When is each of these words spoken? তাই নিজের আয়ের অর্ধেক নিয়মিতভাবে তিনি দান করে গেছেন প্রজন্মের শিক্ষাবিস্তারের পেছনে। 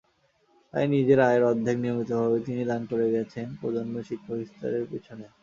তাই 0.73 0.85
নিজের 0.93 1.19
আয়ের 1.27 1.43
অর্ধেক 1.49 1.77
নিয়মিতভাবে 1.79 2.37
তিনি 2.47 2.61
দান 2.71 2.81
করে 2.91 3.05
গেছেন 3.15 3.47
প্রজন্মের 3.59 4.07
শিক্ষাবিস্তারের 4.09 4.83
পেছনে। 4.91 5.25